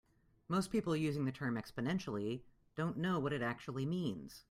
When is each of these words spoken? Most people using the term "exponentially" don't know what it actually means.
Most 0.47 0.71
people 0.71 0.95
using 0.95 1.25
the 1.25 1.31
term 1.31 1.53
"exponentially" 1.61 2.41
don't 2.75 2.97
know 2.97 3.19
what 3.19 3.33
it 3.33 3.43
actually 3.43 3.85
means. 3.85 4.39